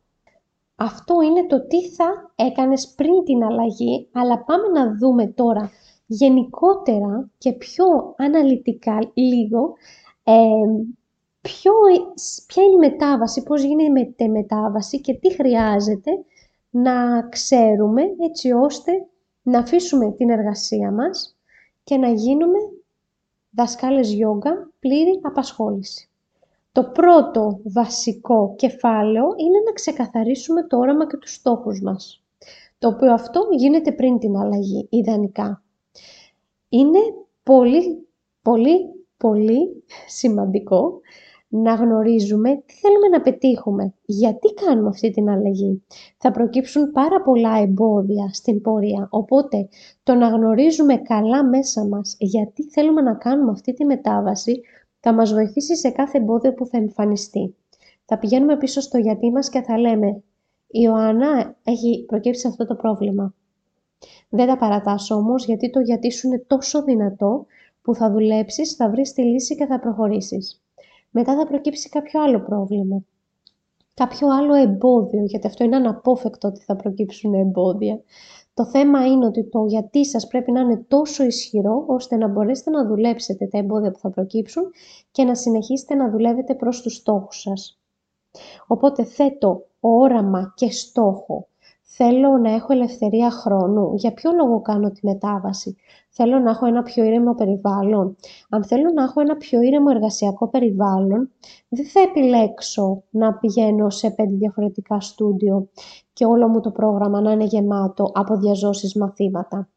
Αυτό 0.79 1.21
είναι 1.21 1.45
το 1.45 1.67
τι 1.67 1.89
θα 1.89 2.31
έκανες 2.35 2.93
πριν 2.95 3.23
την 3.23 3.43
αλλαγή, 3.43 4.09
αλλά 4.11 4.43
πάμε 4.43 4.67
να 4.67 4.97
δούμε 4.97 5.27
τώρα 5.27 5.71
γενικότερα 6.05 7.29
και 7.37 7.53
πιο 7.53 7.85
αναλυτικά 8.17 8.97
λίγο 9.13 9.73
ε, 10.23 10.33
ποιο, 11.41 11.71
ποια 12.47 12.63
είναι 12.63 12.85
η 12.85 12.89
μετάβαση, 12.89 13.43
πώς 13.43 13.63
γίνεται 13.63 14.23
η 14.23 14.29
μετάβαση 14.29 15.01
και 15.01 15.13
τι 15.13 15.33
χρειάζεται 15.33 16.11
να 16.69 17.21
ξέρουμε 17.29 18.01
έτσι 18.19 18.51
ώστε 18.51 18.91
να 19.41 19.59
αφήσουμε 19.59 20.11
την 20.11 20.29
εργασία 20.29 20.91
μας 20.91 21.37
και 21.83 21.97
να 21.97 22.09
γίνουμε 22.09 22.57
δασκάλες 23.49 24.11
γιόγκα 24.11 24.71
πλήρη 24.79 25.19
απασχόληση. 25.21 26.06
Το 26.77 26.83
πρώτο 26.83 27.59
βασικό 27.63 28.53
κεφάλαιο 28.55 29.23
είναι 29.23 29.59
να 29.65 29.71
ξεκαθαρίσουμε 29.71 30.67
το 30.67 30.77
όραμα 30.77 31.07
και 31.07 31.17
τους 31.17 31.33
στόχους 31.33 31.81
μας. 31.81 32.23
Το 32.77 32.87
οποίο 32.87 33.13
αυτό 33.13 33.41
γίνεται 33.57 33.91
πριν 33.91 34.19
την 34.19 34.37
αλλαγή, 34.37 34.87
ιδανικά. 34.89 35.63
Είναι 36.69 36.99
πολύ, 37.43 38.07
πολύ, 38.41 38.77
πολύ 39.17 39.83
σημαντικό 40.07 40.99
να 41.47 41.73
γνωρίζουμε 41.73 42.63
τι 42.65 42.73
θέλουμε 42.73 43.07
να 43.07 43.21
πετύχουμε, 43.21 43.93
γιατί 44.05 44.53
κάνουμε 44.53 44.87
αυτή 44.87 45.11
την 45.11 45.29
αλλαγή. 45.29 45.83
Θα 46.17 46.31
προκύψουν 46.31 46.91
πάρα 46.91 47.21
πολλά 47.21 47.57
εμπόδια 47.57 48.29
στην 48.33 48.61
πορεία, 48.61 49.07
οπότε 49.11 49.67
το 50.03 50.13
να 50.13 50.27
γνωρίζουμε 50.27 50.97
καλά 50.97 51.43
μέσα 51.43 51.87
μας 51.87 52.15
γιατί 52.19 52.63
θέλουμε 52.63 53.01
να 53.01 53.13
κάνουμε 53.13 53.51
αυτή 53.51 53.73
τη 53.73 53.85
μετάβαση 53.85 54.61
θα 54.99 55.13
μας 55.13 55.33
βοηθήσει 55.33 55.77
σε 55.77 55.89
κάθε 55.89 56.17
εμπόδιο 56.17 56.53
που 56.53 56.65
θα 56.65 56.77
εμφανιστεί. 56.77 57.55
Θα 58.05 58.17
πηγαίνουμε 58.17 58.57
πίσω 58.57 58.81
στο 58.81 58.97
γιατί 58.97 59.31
μας 59.31 59.49
και 59.49 59.61
θα 59.61 59.79
λέμε 59.79 60.07
«Η 60.67 60.79
Ιωάννα 60.83 61.55
έχει 61.63 62.05
προκύψει 62.07 62.47
αυτό 62.47 62.65
το 62.65 62.75
πρόβλημα». 62.75 63.33
Δεν 64.29 64.47
τα 64.47 64.57
παρατάσω 64.57 65.15
όμως 65.15 65.45
γιατί 65.45 65.69
το 65.69 65.79
γιατί 65.79 66.11
σου 66.11 66.27
είναι 66.27 66.43
τόσο 66.47 66.83
δυνατό 66.83 67.45
που 67.81 67.95
θα 67.95 68.11
δουλέψεις, 68.11 68.73
θα 68.73 68.89
βρεις 68.89 69.13
τη 69.13 69.21
λύση 69.21 69.55
και 69.55 69.65
θα 69.65 69.79
προχωρήσεις 69.79 70.61
μετά 71.17 71.35
θα 71.35 71.45
προκύψει 71.47 71.89
κάποιο 71.89 72.21
άλλο 72.21 72.39
πρόβλημα. 72.39 73.03
Κάποιο 73.93 74.27
άλλο 74.27 74.53
εμπόδιο, 74.53 75.23
γιατί 75.23 75.47
αυτό 75.47 75.63
είναι 75.63 75.75
αναπόφευκτο 75.75 76.47
ότι 76.47 76.63
θα 76.63 76.75
προκύψουν 76.75 77.33
εμπόδια. 77.33 78.01
Το 78.57 78.65
θέμα 78.65 79.05
είναι 79.05 79.25
ότι 79.25 79.49
το 79.49 79.65
γιατί 79.65 80.05
σας 80.05 80.27
πρέπει 80.27 80.51
να 80.51 80.59
είναι 80.59 80.77
τόσο 80.87 81.23
ισχυρό, 81.23 81.83
ώστε 81.87 82.15
να 82.15 82.27
μπορέσετε 82.27 82.69
να 82.69 82.87
δουλέψετε 82.87 83.47
τα 83.47 83.57
εμπόδια 83.57 83.91
που 83.91 83.99
θα 83.99 84.09
προκύψουν 84.09 84.63
και 85.11 85.23
να 85.23 85.35
συνεχίσετε 85.35 85.95
να 85.95 86.09
δουλεύετε 86.09 86.55
προς 86.55 86.81
τους 86.81 86.93
στόχους 86.93 87.41
σας. 87.41 87.79
Οπότε 88.67 89.03
θέτω 89.03 89.65
όραμα 89.79 90.53
και 90.55 90.71
στόχο. 90.71 91.47
Θέλω 91.99 92.37
να 92.37 92.51
έχω 92.51 92.73
ελευθερία 92.73 93.31
χρόνου. 93.31 93.93
Για 93.95 94.13
ποιο 94.13 94.31
λόγο 94.31 94.61
κάνω 94.61 94.91
τη 94.91 94.99
μετάβαση; 95.03 95.75
Θέλω 96.09 96.39
να 96.39 96.49
έχω 96.49 96.65
ένα 96.65 96.83
πιο 96.83 97.03
ήρεμο 97.03 97.33
περιβάλλον. 97.33 98.15
Αν 98.49 98.63
θέλω 98.63 98.91
να 98.93 99.03
έχω 99.03 99.21
ένα 99.21 99.35
πιο 99.35 99.61
ήρεμο 99.61 99.85
εργασιακό 99.89 100.47
περιβάλλον, 100.47 101.31
δεν 101.69 101.85
θα 101.85 101.99
επιλέξω 102.01 103.03
να 103.09 103.33
πηγαίνω 103.33 103.89
σε 103.89 104.09
πέντε 104.09 104.35
διαφορετικά 104.35 104.99
στούντιο 104.99 105.69
και 106.13 106.25
όλο 106.25 106.47
μου 106.47 106.59
το 106.59 106.71
πρόγραμμα 106.71 107.21
να 107.21 107.31
είναι 107.31 107.43
γεμάτο 107.43 108.11
από 108.13 108.37
διαζώσεις 108.37 108.95
μαθήματα. 108.95 109.69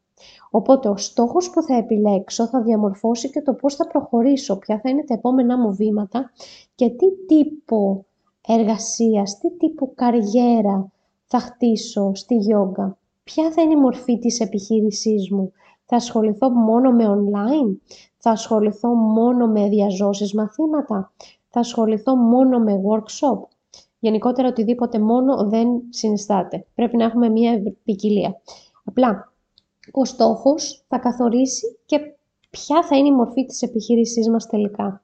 Οπότε 0.49 0.89
ο 0.89 0.97
στόχος 0.97 1.49
που 1.49 1.61
θα 1.61 1.75
επιλέξω 1.75 2.47
θα 2.47 2.61
διαμορφώσει 2.61 3.29
και 3.29 3.41
το 3.41 3.53
πώς 3.53 3.75
θα 3.75 3.87
προχωρήσω, 3.87 4.57
ποια 4.57 4.79
θα 4.83 4.89
είναι 4.89 5.03
τα 5.03 5.13
επόμενά 5.13 5.57
μου 5.57 5.73
βήματα 5.73 6.31
και 6.75 6.89
τι 6.89 7.25
τύπο 7.27 8.05
εργασίας, 8.47 9.37
τι 9.37 9.51
τύπο 9.57 9.91
καριέρα 9.95 10.91
θα 11.33 11.39
χτίσω 11.39 12.11
στη 12.15 12.35
γιόγκα. 12.35 12.97
Ποια 13.23 13.51
θα 13.51 13.61
είναι 13.61 13.73
η 13.73 13.79
μορφή 13.79 14.19
της 14.19 14.39
επιχείρησής 14.39 15.31
μου, 15.31 15.51
θα 15.85 15.95
ασχοληθώ 15.95 16.49
μόνο 16.49 16.91
με 16.91 17.05
online, 17.07 17.77
θα 18.17 18.31
ασχοληθώ 18.31 18.93
μόνο 18.93 19.47
με 19.47 19.69
διαζώσεις 19.69 20.33
μαθήματα, 20.33 21.11
θα 21.49 21.59
ασχοληθώ 21.59 22.15
μόνο 22.15 22.59
με 22.59 22.73
workshop; 22.73 23.39
Γενικότερα 23.99 24.47
οτιδήποτε 24.47 24.99
μόνο 24.99 25.49
δεν 25.49 25.67
συνιστάται. 25.89 26.65
Πρέπει 26.75 26.97
να 26.97 27.03
έχουμε 27.03 27.29
μία 27.29 27.61
ποικιλία. 27.83 28.41
Απλά, 28.83 29.33
ο 29.91 30.05
στόχος 30.05 30.85
θα 30.87 30.97
καθορίσει 30.97 31.77
και 31.85 31.99
ποια 32.49 32.83
θα 32.83 32.97
είναι 32.97 33.07
η 33.07 33.15
μορφή 33.15 33.45
της 33.45 33.61
επιχείρησής 33.61 34.29
μας 34.29 34.47
τελικά. 34.47 35.03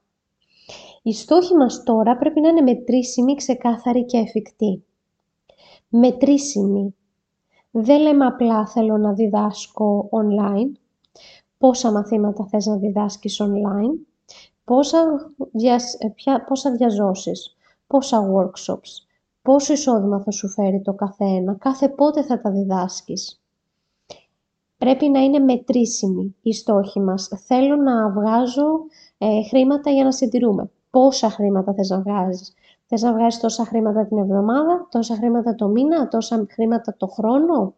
Οι 1.03 1.13
στόχοι 1.13 1.55
μας 1.55 1.83
τώρα 1.83 2.17
πρέπει 2.17 2.41
να 2.41 2.47
είναι 2.47 2.61
μετρήσιμοι, 2.61 3.35
ξεκάθαροι 3.35 4.05
και 4.05 4.17
εφικτοί. 4.17 4.83
Μετρήσιμοι 5.89 6.95
δεν 7.71 8.01
λέμε 8.01 8.25
απλά 8.25 8.67
θέλω 8.67 8.97
να 8.97 9.13
διδάσκω 9.13 10.09
online, 10.11 10.71
πόσα 11.57 11.91
μαθήματα 11.91 12.45
θες 12.45 12.65
να 12.65 12.77
διδάσκεις 12.77 13.41
online, 13.41 14.05
πόσα, 14.63 15.31
ποια, 16.15 16.43
πόσα 16.43 16.71
διαζώσεις, 16.71 17.55
πόσα 17.87 18.31
workshops, 18.33 19.05
πόσο 19.41 19.73
εισόδημα 19.73 20.21
θα 20.21 20.31
σου 20.31 20.49
φέρει 20.49 20.81
το 20.81 20.93
καθένα, 20.93 21.55
κάθε 21.55 21.89
πότε 21.89 22.23
θα 22.23 22.41
τα 22.41 22.51
διδάσκεις. 22.51 23.41
Πρέπει 24.77 25.09
να 25.09 25.19
είναι 25.19 25.39
μετρήσιμοι 25.39 26.35
οι 26.41 26.53
στόχοι 26.53 26.99
μας. 26.99 27.29
Θέλω 27.45 27.75
να 27.75 28.09
βγάζω 28.09 28.67
ε, 29.17 29.43
χρήματα 29.43 29.91
για 29.91 30.03
να 30.03 30.11
συντηρούμε. 30.11 30.69
Πόσα 30.89 31.29
χρήματα 31.29 31.73
θες 31.73 31.89
να 31.89 32.01
βγάζεις. 32.01 32.53
Θες 32.89 33.01
να 33.01 33.13
βγάζεις 33.13 33.39
τόσα 33.39 33.65
χρήματα 33.65 34.05
την 34.05 34.17
εβδομάδα, 34.17 34.87
τόσα 34.91 35.15
χρήματα 35.15 35.55
το 35.55 35.67
μήνα, 35.67 36.07
τόσα 36.07 36.45
χρήματα 36.49 36.95
το 36.97 37.07
χρόνο; 37.07 37.75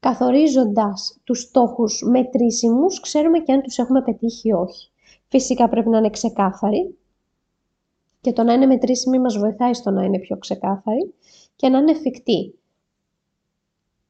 Καθορίζοντας 0.00 1.20
τους 1.24 1.40
στόχους 1.40 2.02
μετρήσιμους, 2.10 3.00
ξέρουμε 3.00 3.38
και 3.38 3.52
αν 3.52 3.62
τους 3.62 3.78
έχουμε 3.78 4.02
πετύχει 4.02 4.48
ή 4.48 4.52
όχι. 4.52 4.90
Φυσικά 5.28 5.68
πρέπει 5.68 5.88
να 5.88 5.98
είναι 5.98 6.10
ξεκάθαροι 6.10 6.98
και 8.20 8.32
το 8.32 8.42
να 8.42 8.52
είναι 8.52 8.66
μετρήσιμοι 8.66 9.18
μας 9.18 9.38
βοηθάει 9.38 9.74
στο 9.74 9.90
να 9.90 10.04
είναι 10.04 10.18
πιο 10.18 10.38
ξεκάθαροι 10.38 11.14
και 11.56 11.68
να 11.68 11.78
είναι 11.78 11.90
εφικτοί. 11.90 12.58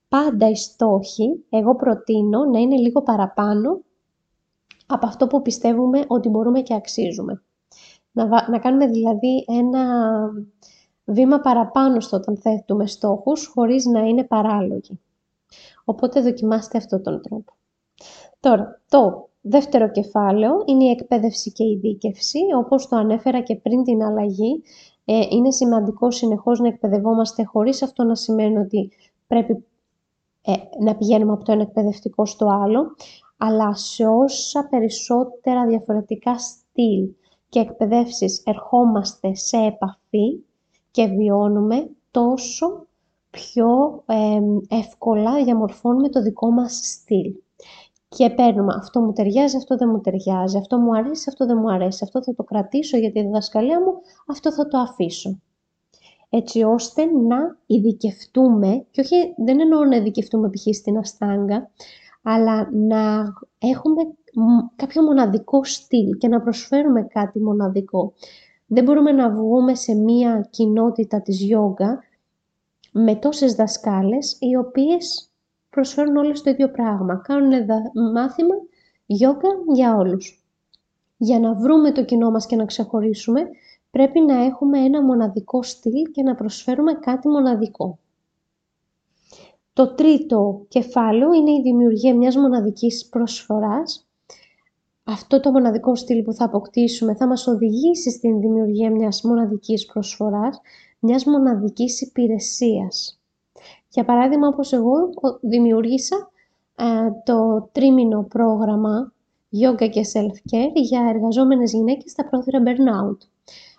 Πάντα 0.08 0.48
οι 0.48 0.56
στόχοι, 0.56 1.44
εγώ 1.48 1.76
προτείνω 1.76 2.44
να 2.44 2.58
είναι 2.58 2.76
λίγο 2.76 3.02
παραπάνω 3.02 3.80
από 4.86 5.06
αυτό 5.06 5.26
που 5.26 5.42
πιστεύουμε 5.42 6.04
ότι 6.06 6.28
μπορούμε 6.28 6.60
και 6.60 6.74
αξίζουμε. 6.74 7.42
Να, 8.16 8.50
να 8.50 8.58
κάνουμε 8.58 8.86
δηλαδή 8.86 9.44
ένα 9.46 9.84
βήμα 11.04 11.40
παραπάνω 11.40 12.00
στο 12.00 12.16
όταν 12.16 12.36
θέτουμε 12.36 12.86
στόχους, 12.86 13.46
χωρίς 13.46 13.84
να 13.86 14.00
είναι 14.00 14.24
παράλογοι. 14.24 15.00
Οπότε 15.84 16.20
δοκιμάστε 16.20 16.78
αυτόν 16.78 17.02
τον 17.02 17.22
τρόπο. 17.22 17.52
Τώρα, 18.40 18.80
το 18.88 19.28
δεύτερο 19.40 19.90
κεφάλαιο 19.90 20.62
είναι 20.66 20.84
η 20.84 20.90
εκπαίδευση 20.90 21.52
και 21.52 21.64
η 21.64 21.78
δίκευση. 21.82 22.38
Όπως 22.56 22.88
το 22.88 22.96
ανέφερα 22.96 23.40
και 23.40 23.56
πριν 23.56 23.82
την 23.84 24.02
αλλαγή, 24.02 24.62
ε, 25.04 25.20
είναι 25.30 25.50
σημαντικό 25.50 26.10
συνεχώς 26.10 26.60
να 26.60 26.68
εκπαιδευόμαστε 26.68 27.44
χωρίς 27.44 27.82
αυτό 27.82 28.04
να 28.04 28.14
σημαίνει 28.14 28.58
ότι 28.58 28.90
πρέπει 29.26 29.64
ε, 30.42 30.52
να 30.84 30.96
πηγαίνουμε 30.96 31.32
από 31.32 31.44
το 31.44 31.52
ένα 31.52 31.62
εκπαιδευτικό 31.62 32.26
στο 32.26 32.46
άλλο, 32.46 32.96
αλλά 33.36 33.74
σε 33.74 34.06
όσα 34.06 34.66
περισσότερα 34.70 35.66
διαφορετικά 35.66 36.38
στυλ 36.38 37.14
και 37.56 37.62
εκπαιδεύσεις 37.62 38.42
ερχόμαστε 38.44 39.34
σε 39.34 39.56
επαφή 39.56 40.44
και 40.90 41.06
βιώνουμε, 41.06 41.90
τόσο 42.10 42.86
πιο 43.30 44.02
εύκολα 44.68 45.44
διαμορφώνουμε 45.44 46.08
το 46.08 46.22
δικό 46.22 46.50
μας 46.50 46.80
στυλ. 46.82 47.34
Και 48.08 48.30
παίρνουμε 48.30 48.74
αυτό 48.76 49.00
μου 49.00 49.12
ταιριάζει, 49.12 49.56
αυτό 49.56 49.76
δεν 49.76 49.88
μου 49.92 50.00
ταιριάζει, 50.00 50.56
αυτό 50.56 50.78
μου 50.78 50.96
αρέσει, 50.96 51.24
αυτό 51.28 51.46
δεν 51.46 51.58
μου 51.60 51.72
αρέσει, 51.72 52.04
αυτό 52.04 52.22
θα 52.22 52.34
το 52.34 52.44
κρατήσω 52.44 52.96
για 52.96 53.12
τη 53.12 53.22
διδασκαλία 53.22 53.80
μου, 53.80 53.92
αυτό 54.26 54.52
θα 54.52 54.68
το 54.68 54.78
αφήσω. 54.78 55.38
Έτσι 56.28 56.62
ώστε 56.62 57.04
να 57.04 57.58
ειδικευτούμε, 57.66 58.86
και 58.90 59.00
όχι 59.00 59.34
δεν 59.36 59.60
εννοώ 59.60 59.84
να 59.84 59.96
ειδικευτούμε 59.96 60.50
π.χ. 60.50 60.76
στην 60.76 60.98
αστάγκα, 60.98 61.70
αλλά 62.22 62.70
να 62.72 63.24
έχουμε 63.58 64.02
κάποιο 64.76 65.02
μοναδικό 65.02 65.64
στυλ 65.64 66.16
και 66.18 66.28
να 66.28 66.40
προσφέρουμε 66.40 67.02
κάτι 67.02 67.40
μοναδικό. 67.40 68.12
Δεν 68.66 68.84
μπορούμε 68.84 69.12
να 69.12 69.30
βγούμε 69.30 69.74
σε 69.74 69.94
μία 69.94 70.46
κοινότητα 70.50 71.22
της 71.22 71.40
γιόγκα 71.40 72.02
με 72.92 73.14
τόσες 73.14 73.54
δασκάλες 73.54 74.36
οι 74.40 74.56
οποίες 74.56 75.30
προσφέρουν 75.70 76.16
όλες 76.16 76.42
το 76.42 76.50
ίδιο 76.50 76.70
πράγμα. 76.70 77.16
Κάνουν 77.16 77.52
μάθημα 78.12 78.54
γιόγκα 79.06 79.48
για 79.72 79.96
όλους. 79.96 80.44
Για 81.16 81.40
να 81.40 81.54
βρούμε 81.54 81.92
το 81.92 82.04
κοινό 82.04 82.30
μας 82.30 82.46
και 82.46 82.56
να 82.56 82.64
ξεχωρίσουμε, 82.64 83.40
πρέπει 83.90 84.20
να 84.20 84.44
έχουμε 84.44 84.78
ένα 84.78 85.02
μοναδικό 85.02 85.62
στυλ 85.62 86.10
και 86.10 86.22
να 86.22 86.34
προσφέρουμε 86.34 86.92
κάτι 86.92 87.28
μοναδικό. 87.28 87.98
Το 89.72 89.94
τρίτο 89.94 90.64
κεφάλαιο 90.68 91.32
είναι 91.32 91.50
η 91.50 91.62
δημιουργία 91.62 92.14
μιας 92.14 92.36
μοναδικής 92.36 93.08
προσφοράς. 93.08 94.05
Αυτό 95.08 95.40
το 95.40 95.50
μοναδικό 95.50 95.94
στυλ 95.94 96.22
που 96.22 96.32
θα 96.32 96.44
αποκτήσουμε 96.44 97.14
θα 97.14 97.26
μας 97.26 97.46
οδηγήσει 97.46 98.10
στην 98.10 98.40
δημιουργία 98.40 98.90
μιας 98.90 99.22
μοναδικής 99.22 99.86
προσφοράς, 99.86 100.60
μιας 100.98 101.24
μοναδικής 101.24 102.00
υπηρεσίας. 102.00 103.20
Για 103.88 104.04
παράδειγμα, 104.04 104.48
όπως 104.48 104.72
εγώ 104.72 104.94
δημιούργησα 105.40 106.30
το 107.24 107.68
τρίμηνο 107.72 108.22
πρόγραμμα 108.22 109.12
Yoga 109.62 109.88
και 109.90 110.06
Self-Care 110.12 110.72
για 110.74 111.06
εργαζόμενες 111.08 111.72
γυναίκες 111.72 112.10
στα 112.10 112.28
πρόθυρα 112.28 112.62
Burnout. 112.62 113.18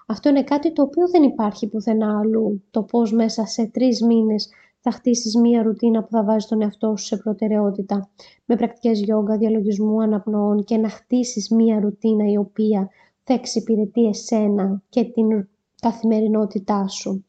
Αυτό 0.08 0.30
είναι 0.30 0.44
κάτι 0.44 0.74
το 0.74 0.82
οποίο 0.82 1.10
δεν 1.10 1.24
υπάρχει 1.24 1.68
πουθενά 1.68 2.20
αλλού. 2.20 2.64
Το 2.72 2.84
πώς 2.84 3.14
μέσα 3.14 3.46
σε 3.46 3.66
τρεις 3.66 4.02
μήνες 4.02 4.50
θα 4.90 4.96
χτίσεις 4.96 5.36
μία 5.36 5.64
ρουτίνα 5.64 6.04
που 6.04 6.10
θα 6.10 6.24
βάζεις 6.24 6.50
τον 6.50 6.62
εαυτό 6.62 6.96
σου 6.96 7.06
σε 7.06 7.18
προτεραιότητα 7.18 8.10
με 8.46 8.56
πρακτικές 8.56 9.00
γιόγκα, 9.02 9.38
διαλογισμού, 9.38 10.02
αναπνοών 10.02 10.64
και 10.64 10.78
να 10.78 10.90
χτίσεις 10.90 11.50
μία 11.50 11.80
ρουτίνα 11.80 12.32
η 12.32 12.38
οποία 12.38 12.90
θα 13.24 13.34
εξυπηρετεί 13.34 14.06
εσένα 14.06 14.82
και 14.90 15.04
την 15.04 15.48
καθημερινότητά 15.82 16.88
σου 16.88 17.26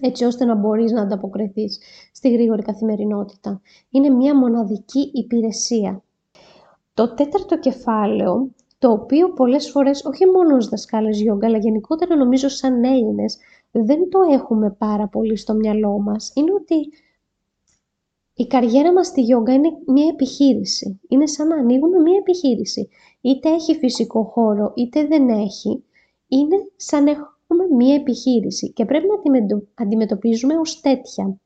έτσι 0.00 0.24
ώστε 0.24 0.44
να 0.44 0.54
μπορείς 0.54 0.92
να 0.92 1.02
ανταποκριθείς 1.02 1.78
στη 2.12 2.32
γρήγορη 2.32 2.62
καθημερινότητα. 2.62 3.60
Είναι 3.90 4.08
μία 4.08 4.36
μοναδική 4.36 5.10
υπηρεσία. 5.12 6.02
Το 6.94 7.14
τέταρτο 7.14 7.58
κεφάλαιο, 7.58 8.50
το 8.78 8.90
οποίο 8.90 9.32
πολλές 9.32 9.70
φορές, 9.70 10.04
όχι 10.04 10.26
μόνο 10.26 10.56
ως 10.56 10.68
δασκάλες 10.68 11.20
γιόγκα, 11.20 11.46
αλλά 11.46 11.58
γενικότερα 11.58 12.16
νομίζω 12.16 12.48
σαν 12.48 12.84
Έλληνες, 12.84 13.38
δεν 13.72 14.08
το 14.08 14.20
έχουμε 14.32 14.70
πάρα 14.70 15.08
πολύ 15.08 15.36
στο 15.36 15.54
μυαλό 15.54 15.98
μας, 16.00 16.32
είναι 16.34 16.52
ότι 16.52 16.88
η 18.34 18.46
καριέρα 18.46 18.92
μας 18.92 19.06
στη 19.06 19.20
γιόγκα 19.20 19.52
είναι 19.52 19.68
μια 19.86 20.06
επιχείρηση. 20.06 21.00
Είναι 21.08 21.26
σαν 21.26 21.48
να 21.48 21.54
ανοίγουμε 21.54 21.98
μια 21.98 22.16
επιχείρηση. 22.18 22.88
Είτε 23.20 23.48
έχει 23.48 23.74
φυσικό 23.74 24.22
χώρο, 24.24 24.72
είτε 24.76 25.06
δεν 25.06 25.28
έχει. 25.28 25.84
Είναι 26.28 26.56
σαν 26.76 27.04
να 27.04 27.10
έχουμε 27.10 27.74
μια 27.76 27.94
επιχείρηση 27.94 28.72
και 28.72 28.84
πρέπει 28.84 29.06
να 29.06 29.18
την 29.20 29.62
αντιμετωπίζουμε 29.74 30.56
ως 30.58 30.80
τέτοια. 30.80 31.36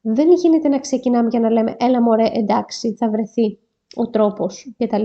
Δεν 0.00 0.32
γίνεται 0.32 0.68
να 0.68 0.78
ξεκινάμε 0.78 1.28
και 1.28 1.38
να 1.38 1.50
λέμε 1.50 1.76
«έλα 1.78 2.02
μωρέ, 2.02 2.26
εντάξει, 2.32 2.94
θα 2.94 3.10
βρεθεί 3.10 3.58
ο 3.94 4.10
τρόπος» 4.10 4.74
κτλ. 4.78 5.04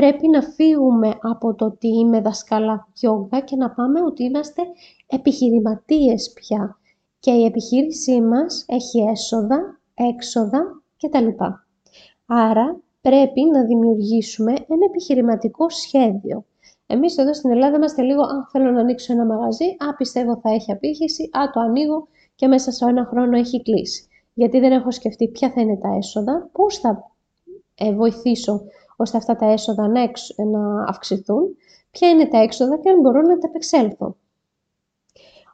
Πρέπει 0.00 0.28
να 0.28 0.42
φύγουμε 0.42 1.18
από 1.20 1.54
το 1.54 1.64
ότι 1.64 1.88
είμαι 1.88 2.20
δασκάλα 2.20 2.88
γιόγκα 2.94 3.40
και 3.40 3.56
να 3.56 3.70
πάμε 3.70 4.02
ότι 4.02 4.24
είμαστε 4.24 4.62
επιχειρηματίες 5.06 6.32
πια 6.32 6.78
και 7.18 7.30
η 7.30 7.44
επιχείρησή 7.44 8.20
μας 8.20 8.64
έχει 8.68 9.00
έσοδα, 9.00 9.80
έξοδα 9.94 10.82
κτλ. 10.96 11.28
Άρα 12.26 12.80
πρέπει 13.00 13.44
να 13.52 13.64
δημιουργήσουμε 13.64 14.52
ένα 14.52 14.84
επιχειρηματικό 14.88 15.70
σχέδιο. 15.70 16.44
Εμείς 16.86 17.18
εδώ 17.18 17.34
στην 17.34 17.50
Ελλάδα 17.50 17.76
είμαστε 17.76 18.02
λίγο, 18.02 18.22
α, 18.22 18.48
θέλω 18.50 18.70
να 18.70 18.80
ανοίξω 18.80 19.12
ένα 19.12 19.24
μαγαζί, 19.24 19.64
α, 19.64 19.94
πιστεύω 19.96 20.40
θα 20.42 20.50
έχει 20.50 20.72
απήχηση, 20.72 21.22
α, 21.22 21.50
το 21.52 21.60
ανοίγω 21.60 22.08
και 22.34 22.46
μέσα 22.46 22.70
σε 22.70 22.84
ένα 22.84 23.04
χρόνο 23.04 23.36
έχει 23.36 23.62
κλείσει. 23.62 24.06
Γιατί 24.34 24.60
δεν 24.60 24.72
έχω 24.72 24.90
σκεφτεί 24.90 25.28
ποια 25.28 25.50
θα 25.50 25.60
είναι 25.60 25.76
τα 25.76 25.88
έσοδα, 25.96 26.48
πώς 26.52 26.78
θα 26.78 27.10
ε, 27.74 27.92
βοηθήσω 27.92 28.62
ώστε 28.96 29.16
αυτά 29.16 29.36
τα 29.36 29.46
έσοδα 29.46 29.88
να, 29.88 30.00
να 30.50 30.84
αυξηθούν, 30.88 31.56
ποια 31.90 32.08
είναι 32.08 32.26
τα 32.26 32.38
έξοδα 32.38 32.78
και 32.78 32.90
αν 32.90 33.00
μπορώ 33.00 33.20
να 33.20 33.38
τα 33.38 33.48
επεξέλθω. 33.48 34.16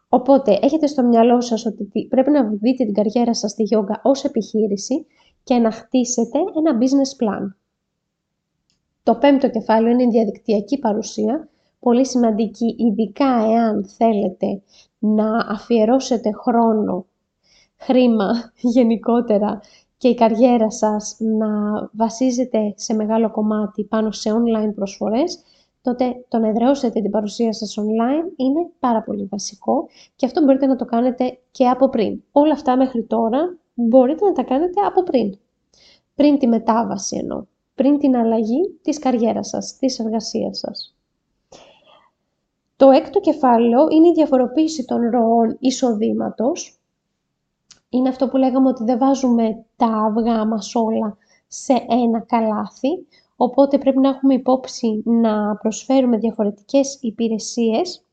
Οπότε, 0.08 0.58
έχετε 0.62 0.86
στο 0.86 1.02
μυαλό 1.02 1.40
σας 1.40 1.66
ότι 1.66 2.06
πρέπει 2.08 2.30
να 2.30 2.44
δείτε 2.44 2.84
την 2.84 2.94
καριέρα 2.94 3.34
σας 3.34 3.50
στη 3.50 3.62
γιόγκα 3.62 4.00
ως 4.02 4.24
επιχείρηση 4.24 5.06
και 5.42 5.54
να 5.54 5.70
χτίσετε 5.70 6.38
ένα 6.38 6.78
business 6.78 7.24
plan. 7.24 7.54
Το 9.02 9.14
πέμπτο 9.14 9.50
κεφάλαιο 9.50 9.92
είναι 9.92 10.02
η 10.02 10.08
διαδικτυακή 10.10 10.78
παρουσία, 10.78 11.48
πολύ 11.78 12.06
σημαντική, 12.06 12.76
ειδικά 12.78 13.44
εάν 13.50 13.84
θέλετε 13.86 14.62
να 14.98 15.36
αφιερώσετε 15.36 16.30
χρόνο, 16.32 17.06
χρήμα 17.76 18.52
γενικότερα 18.60 19.60
και 20.02 20.08
η 20.08 20.14
καριέρα 20.14 20.70
σας 20.70 21.16
να 21.18 21.48
βασίζεται 21.92 22.74
σε 22.76 22.94
μεγάλο 22.94 23.30
κομμάτι 23.30 23.84
πάνω 23.84 24.10
σε 24.10 24.30
online 24.32 24.74
προσφορές, 24.74 25.42
τότε 25.82 26.24
το 26.28 26.38
να 26.38 26.48
εδραιώσετε 26.48 27.00
την 27.00 27.10
παρουσία 27.10 27.52
σας 27.52 27.78
online 27.78 28.32
είναι 28.36 28.70
πάρα 28.78 29.02
πολύ 29.02 29.24
βασικό 29.30 29.86
και 30.16 30.26
αυτό 30.26 30.42
μπορείτε 30.42 30.66
να 30.66 30.76
το 30.76 30.84
κάνετε 30.84 31.38
και 31.50 31.68
από 31.68 31.88
πριν. 31.88 32.22
Όλα 32.32 32.52
αυτά 32.52 32.76
μέχρι 32.76 33.04
τώρα 33.04 33.58
μπορείτε 33.74 34.24
να 34.24 34.32
τα 34.32 34.42
κάνετε 34.42 34.80
από 34.80 35.02
πριν. 35.02 35.38
Πριν 36.14 36.38
τη 36.38 36.46
μετάβαση 36.46 37.16
εννοώ 37.16 37.44
πριν 37.74 37.98
την 37.98 38.16
αλλαγή 38.16 38.78
της 38.82 38.98
καριέρας 38.98 39.48
σας, 39.48 39.76
της 39.76 39.98
εργασίας 39.98 40.58
σας. 40.58 40.96
Το 42.76 42.90
έκτο 42.90 43.20
κεφάλαιο 43.20 43.88
είναι 43.90 44.08
η 44.08 44.12
διαφοροποίηση 44.12 44.84
των 44.84 45.10
ροών 45.10 45.56
εισοδήματος. 45.58 46.81
Είναι 47.94 48.08
αυτό 48.08 48.28
που 48.28 48.36
λέγαμε 48.36 48.68
ότι 48.68 48.84
δεν 48.84 48.98
βάζουμε 48.98 49.64
τα 49.76 49.86
αυγά 49.86 50.46
μας 50.46 50.74
όλα 50.74 51.16
σε 51.46 51.72
ένα 51.88 52.20
καλάθι, 52.20 53.06
οπότε 53.36 53.78
πρέπει 53.78 53.98
να 53.98 54.08
έχουμε 54.08 54.34
υπόψη 54.34 55.02
να 55.04 55.56
προσφέρουμε 55.56 56.16
διαφορετικές 56.16 56.98
υπηρεσίες 57.00 58.04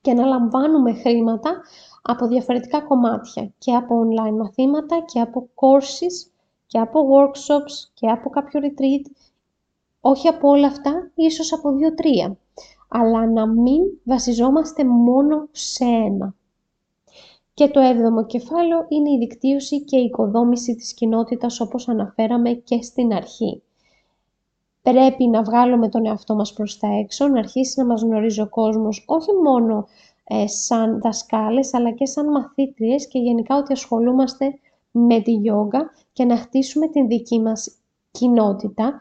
και 0.00 0.12
να 0.12 0.24
λαμβάνουμε 0.26 0.94
χρήματα 0.94 1.60
από 2.02 2.26
διαφορετικά 2.26 2.80
κομμάτια 2.80 3.52
και 3.58 3.74
από 3.74 4.00
online 4.00 4.36
μαθήματα 4.36 5.04
και 5.06 5.20
από 5.20 5.48
courses 5.54 6.30
και 6.66 6.78
από 6.78 7.00
workshops 7.12 7.90
και 7.94 8.08
από 8.08 8.30
κάποιο 8.30 8.60
retreat, 8.62 9.10
όχι 10.00 10.28
από 10.28 10.48
όλα 10.48 10.66
αυτά, 10.66 11.10
ίσως 11.14 11.52
από 11.52 11.72
δύο-τρία, 11.72 12.36
αλλά 12.88 13.30
να 13.30 13.46
μην 13.46 13.82
βασιζόμαστε 14.04 14.84
μόνο 14.84 15.48
σε 15.50 15.84
ένα. 15.84 16.34
Και 17.56 17.68
το 17.68 17.80
έβδομο 17.80 18.26
κεφάλαιο 18.26 18.86
είναι 18.88 19.10
η 19.10 19.18
δικτύωση 19.18 19.84
και 19.84 19.96
η 19.96 20.04
οικοδόμηση 20.04 20.74
της 20.74 20.94
κοινότητας 20.94 21.60
όπως 21.60 21.88
αναφέραμε 21.88 22.50
και 22.52 22.82
στην 22.82 23.12
αρχή. 23.12 23.62
Πρέπει 24.82 25.26
να 25.26 25.42
βγάλουμε 25.42 25.88
τον 25.88 26.06
εαυτό 26.06 26.34
μας 26.34 26.52
προς 26.52 26.78
τα 26.78 26.88
έξω, 26.88 27.28
να 27.28 27.38
αρχίσει 27.38 27.80
να 27.80 27.86
μας 27.86 28.02
γνωρίζει 28.02 28.40
ο 28.40 28.48
κόσμος 28.48 29.04
όχι 29.06 29.32
μόνο 29.44 29.86
ε, 30.24 30.46
σαν 30.46 31.00
δασκάλες 31.00 31.74
αλλά 31.74 31.90
και 31.90 32.06
σαν 32.06 32.30
μαθήτριες 32.30 33.08
και 33.08 33.18
γενικά 33.18 33.56
ότι 33.56 33.72
ασχολούμαστε 33.72 34.58
με 34.90 35.20
τη 35.20 35.32
γιόγκα 35.32 35.90
και 36.12 36.24
να 36.24 36.36
χτίσουμε 36.36 36.88
την 36.88 37.06
δική 37.06 37.40
μας 37.40 37.76
κοινότητα 38.10 39.00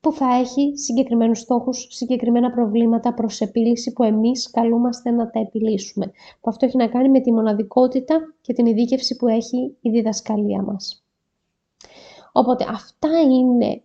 που 0.00 0.12
θα 0.12 0.34
έχει 0.34 0.72
συγκεκριμένους 0.78 1.38
στόχους, 1.38 1.86
συγκεκριμένα 1.90 2.50
προβλήματα 2.50 3.14
προς 3.14 3.40
επίλυση 3.40 3.92
που 3.92 4.02
εμείς 4.02 4.50
καλούμαστε 4.50 5.10
να 5.10 5.30
τα 5.30 5.40
επιλύσουμε. 5.40 6.06
Που 6.40 6.50
αυτό 6.50 6.66
έχει 6.66 6.76
να 6.76 6.88
κάνει 6.88 7.08
με 7.08 7.20
τη 7.20 7.32
μοναδικότητα 7.32 8.20
και 8.40 8.52
την 8.52 8.66
ειδίκευση 8.66 9.16
που 9.16 9.28
έχει 9.28 9.76
η 9.80 9.90
διδασκαλία 9.90 10.62
μας. 10.62 11.04
Οπότε 12.32 12.66
αυτά 12.68 13.20
είναι 13.20 13.82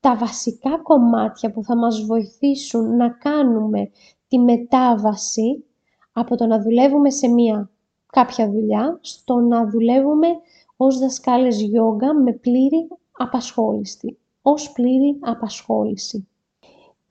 τα 0.00 0.16
βασικά 0.16 0.78
κομμάτια 0.82 1.50
που 1.50 1.64
θα 1.64 1.76
μας 1.76 2.04
βοηθήσουν 2.04 2.96
να 2.96 3.10
κάνουμε 3.10 3.90
τη 4.28 4.38
μετάβαση 4.38 5.64
από 6.12 6.36
το 6.36 6.46
να 6.46 6.62
δουλεύουμε 6.62 7.10
σε 7.10 7.28
μία 7.28 7.70
κάποια 8.06 8.50
δουλειά 8.50 8.98
στο 9.00 9.34
να 9.34 9.68
δουλεύουμε 9.68 10.28
ως 10.76 10.98
δασκάλες 10.98 11.62
γιόγκα 11.62 12.14
με 12.14 12.32
πλήρη 12.32 12.88
απασχόληση. 13.12 14.19
Ως 14.42 14.72
πλήρη 14.72 15.18
απασχόληση. 15.20 16.28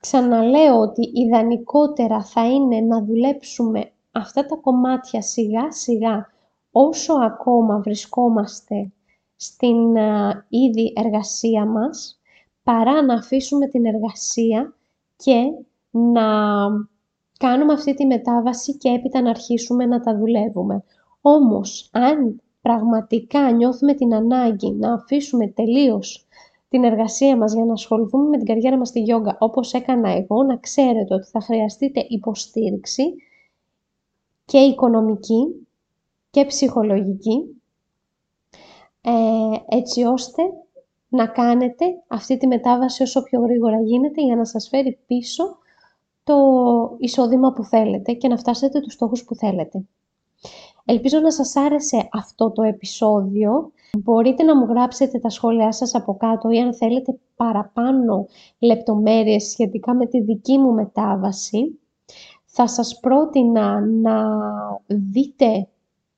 Ξαναλέω 0.00 0.78
ότι 0.80 1.10
ιδανικότερα 1.14 2.22
θα 2.22 2.46
είναι 2.46 2.80
να 2.80 3.04
δουλέψουμε 3.04 3.90
αυτά 4.12 4.46
τα 4.46 4.56
κομμάτια 4.56 5.22
σιγά 5.22 5.72
σιγά 5.72 6.26
όσο 6.70 7.14
ακόμα 7.14 7.78
βρισκόμαστε 7.78 8.90
στην 9.36 9.96
ήδη 10.48 10.92
εργασία 10.96 11.66
μας, 11.66 12.20
παρά 12.62 13.02
να 13.02 13.14
αφήσουμε 13.14 13.66
την 13.66 13.86
εργασία 13.86 14.74
και 15.16 15.52
να 15.90 16.22
κάνουμε 17.38 17.72
αυτή 17.72 17.94
τη 17.94 18.06
μετάβαση 18.06 18.76
και 18.76 18.88
έπειτα 18.88 19.20
να 19.20 19.30
αρχίσουμε 19.30 19.86
να 19.86 20.00
τα 20.00 20.16
δουλεύουμε. 20.16 20.84
Όμως, 21.20 21.90
αν 21.92 22.40
πραγματικά 22.62 23.50
νιώθουμε 23.50 23.94
την 23.94 24.14
ανάγκη 24.14 24.72
να 24.72 24.92
αφήσουμε 24.92 25.46
τελείως 25.46 26.26
την 26.70 26.84
εργασία 26.84 27.36
μας 27.36 27.54
για 27.54 27.64
να 27.64 27.72
ασχοληθούμε 27.72 28.28
με 28.28 28.36
την 28.36 28.46
καριέρα 28.46 28.78
μας 28.78 28.88
στη 28.88 29.00
γιόγκα 29.00 29.36
όπως 29.40 29.72
έκανα 29.72 30.10
εγώ, 30.10 30.42
να 30.42 30.56
ξέρετε 30.56 31.14
ότι 31.14 31.26
θα 31.26 31.40
χρειαστείτε 31.40 32.06
υποστήριξη 32.08 33.02
και 34.44 34.58
οικονομική 34.58 35.68
και 36.30 36.44
ψυχολογική, 36.44 37.62
ε, 39.00 39.76
έτσι 39.76 40.04
ώστε 40.04 40.42
να 41.08 41.26
κάνετε 41.26 41.84
αυτή 42.08 42.36
τη 42.36 42.46
μετάβαση 42.46 43.02
όσο 43.02 43.22
πιο 43.22 43.40
γρήγορα 43.40 43.80
γίνεται 43.80 44.22
για 44.22 44.36
να 44.36 44.44
σας 44.44 44.68
φέρει 44.68 44.98
πίσω 45.06 45.58
το 46.24 46.36
εισόδημα 46.98 47.52
που 47.52 47.64
θέλετε 47.64 48.12
και 48.12 48.28
να 48.28 48.36
φτάσετε 48.36 48.80
τους 48.80 48.92
στόχους 48.92 49.24
που 49.24 49.34
θέλετε. 49.34 49.84
Ελπίζω 50.84 51.18
να 51.18 51.32
σας 51.32 51.56
άρεσε 51.56 52.08
αυτό 52.12 52.50
το 52.50 52.62
επεισόδιο. 52.62 53.72
Μπορείτε 53.98 54.42
να 54.42 54.56
μου 54.56 54.64
γράψετε 54.64 55.18
τα 55.18 55.28
σχόλιά 55.28 55.72
σας 55.72 55.94
από 55.94 56.16
κάτω 56.16 56.50
ή 56.50 56.58
αν 56.58 56.74
θέλετε 56.74 57.18
παραπάνω 57.36 58.26
λεπτομέρειες 58.58 59.44
σχετικά 59.50 59.94
με 59.94 60.06
τη 60.06 60.20
δική 60.20 60.58
μου 60.58 60.72
μετάβαση. 60.72 61.80
Θα 62.44 62.66
σας 62.68 62.98
πρότεινα 63.00 63.80
να 63.80 64.22
δείτε 64.86 65.68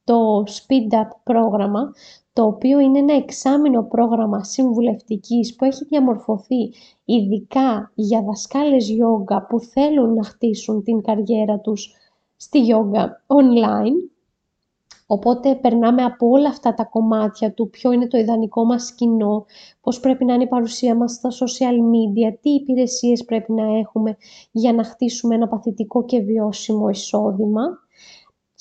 το 0.05 0.43
Speed 0.43 0.95
Up 0.95 1.09
πρόγραμμα, 1.23 1.93
το 2.33 2.45
οποίο 2.45 2.79
είναι 2.79 2.99
ένα 2.99 3.15
εξάμεινο 3.15 3.83
πρόγραμμα 3.83 4.45
συμβουλευτικής 4.45 5.57
που 5.57 5.65
έχει 5.65 5.85
διαμορφωθεί 5.85 6.73
ειδικά 7.05 7.93
για 7.95 8.23
δασκάλες 8.23 8.89
γιόγκα 8.89 9.47
που 9.47 9.61
θέλουν 9.61 10.15
να 10.15 10.25
χτίσουν 10.25 10.83
την 10.83 11.03
καριέρα 11.03 11.59
τους 11.59 11.95
στη 12.37 12.61
γιόγκα 12.61 13.23
online 13.27 14.12
Οπότε 15.13 15.55
περνάμε 15.55 16.03
από 16.03 16.29
όλα 16.29 16.49
αυτά 16.49 16.75
τα 16.75 16.85
κομμάτια 16.85 17.53
του 17.53 17.71
ποιο 17.71 17.93
είναι 17.93 18.07
το 18.07 18.19
ιδανικό 18.19 18.65
μας 18.65 18.93
κοινό, 18.95 19.45
πώς 19.81 20.01
πρέπει 20.01 20.25
να 20.25 20.35
είναι 20.35 20.43
η 20.43 20.49
παρουσία 20.49 20.95
μας 20.95 21.13
στα 21.13 21.29
social 21.31 21.75
media, 21.75 22.37
τι 22.41 22.51
υπηρεσίες 22.51 23.25
πρέπει 23.25 23.53
να 23.53 23.79
έχουμε 23.79 24.17
για 24.51 24.73
να 24.73 24.85
χτίσουμε 24.85 25.35
ένα 25.35 25.49
παθητικό 25.49 26.05
και 26.05 26.21
βιώσιμο 26.21 26.89
εισόδημα. 26.89 27.63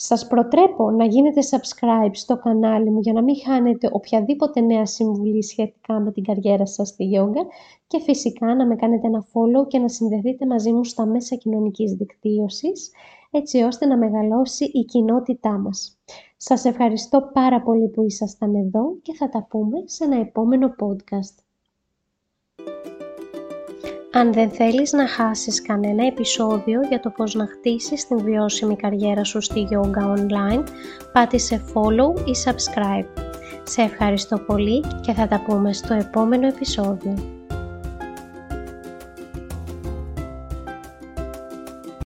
Σας 0.04 0.28
προτρέπω 0.28 0.92
να 0.92 1.06
γίνετε 1.06 1.42
subscribe 1.50 2.12
στο 2.12 2.38
κανάλι 2.38 2.90
μου 2.92 3.00
για 3.00 3.14
να 3.14 3.24
μην 3.24 3.36
χάνετε 3.46 3.90
οποιαδήποτε 3.92 4.62
νέα 4.62 4.86
συμβουλή 4.86 5.44
σχετικά 5.44 6.00
με 6.00 6.12
την 6.12 6.24
καριέρα 6.24 6.66
σας 6.66 6.88
στη 6.88 7.04
γιόγκα 7.04 7.46
και 7.88 8.00
φυσικά 8.00 8.56
να 8.56 8.66
με 8.66 8.76
κάνετε 8.76 9.08
ένα 9.08 9.26
follow 9.34 9.68
και 9.68 9.80
να 9.80 9.88
συνδεθείτε 9.88 10.46
μαζί 10.46 10.72
μου 10.72 10.84
στα 10.84 11.06
μέσα 11.06 11.36
κοινωνικής 11.36 11.94
δικτύωσης 11.94 12.92
έτσι 13.32 13.62
ώστε 13.62 13.86
να 13.86 13.98
μεγαλώσει 13.98 14.66
η 14.66 14.86
κοινότητά 14.86 15.58
μας. 15.58 16.00
Σας 16.38 16.66
ευχαριστώ 16.66 17.30
πάρα 17.34 17.62
πολύ 17.62 17.88
που 17.88 18.04
ήσασταν 18.04 18.56
εδώ 18.56 18.96
και 19.02 19.14
θα 19.14 19.30
τα 19.30 19.48
πούμε 19.50 19.78
σε 19.86 20.04
ένα 20.04 20.20
επόμενο 20.20 20.76
podcast. 20.80 21.51
Αν 24.14 24.34
δεν 24.34 24.52
θέλεις 24.52 24.92
να 24.92 25.08
χάσεις 25.08 25.62
κανένα 25.62 26.06
επεισόδιο 26.06 26.82
για 26.90 27.00
το 27.00 27.10
πώς 27.10 27.34
να 27.34 27.48
χτίσεις 27.48 28.08
την 28.08 28.24
βιώσιμη 28.24 28.76
καριέρα 28.76 29.24
σου 29.24 29.42
στη 29.42 29.68
Yoga 29.72 30.18
Online, 30.18 30.64
πάτησε 31.14 31.64
follow 31.74 32.20
ή 32.20 32.32
subscribe. 32.46 33.22
Σε 33.64 33.82
ευχαριστώ 33.82 34.38
πολύ 34.38 34.84
και 35.02 35.14
θα 35.14 35.28
τα 35.28 35.42
πούμε 35.46 35.74
στο 35.74 35.94
επόμενο 35.94 36.48
επεισόδιο. 36.48 37.41